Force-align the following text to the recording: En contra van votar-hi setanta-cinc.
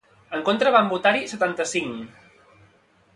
En 0.37 0.45
contra 0.47 0.71
van 0.75 0.89
votar-hi 0.93 1.21
setanta-cinc. 1.33 2.59